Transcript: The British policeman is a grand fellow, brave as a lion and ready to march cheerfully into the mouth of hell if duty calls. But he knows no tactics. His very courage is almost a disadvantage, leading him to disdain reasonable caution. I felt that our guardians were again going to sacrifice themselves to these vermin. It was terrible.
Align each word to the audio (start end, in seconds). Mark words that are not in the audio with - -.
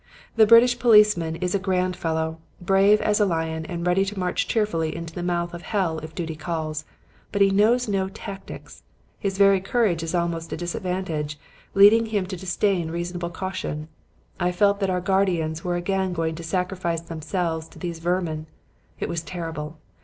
The 0.35 0.47
British 0.47 0.79
policeman 0.79 1.35
is 1.35 1.53
a 1.53 1.59
grand 1.59 1.95
fellow, 1.95 2.39
brave 2.59 2.99
as 3.01 3.19
a 3.19 3.25
lion 3.27 3.67
and 3.67 3.85
ready 3.85 4.03
to 4.05 4.17
march 4.17 4.47
cheerfully 4.47 4.95
into 4.95 5.13
the 5.13 5.21
mouth 5.21 5.53
of 5.53 5.61
hell 5.61 5.99
if 5.99 6.15
duty 6.15 6.35
calls. 6.35 6.85
But 7.31 7.43
he 7.43 7.51
knows 7.51 7.87
no 7.87 8.09
tactics. 8.09 8.81
His 9.19 9.37
very 9.37 9.61
courage 9.61 10.01
is 10.01 10.15
almost 10.15 10.51
a 10.51 10.57
disadvantage, 10.57 11.37
leading 11.75 12.07
him 12.07 12.25
to 12.25 12.35
disdain 12.35 12.89
reasonable 12.89 13.29
caution. 13.29 13.89
I 14.39 14.51
felt 14.51 14.79
that 14.79 14.89
our 14.89 15.01
guardians 15.01 15.63
were 15.63 15.75
again 15.75 16.13
going 16.13 16.33
to 16.33 16.43
sacrifice 16.43 17.01
themselves 17.01 17.67
to 17.67 17.77
these 17.77 17.99
vermin. 17.99 18.47
It 18.99 19.07
was 19.07 19.21
terrible. 19.21 19.77